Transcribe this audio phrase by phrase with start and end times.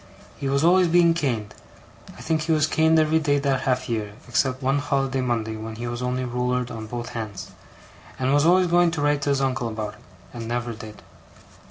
[0.39, 1.53] He was always being caned
[2.17, 5.75] I think he was caned every day that half year, except one holiday Monday when
[5.75, 7.51] he was only ruler'd on both hands
[8.17, 9.99] and was always going to write to his uncle about it,
[10.33, 11.03] and never did.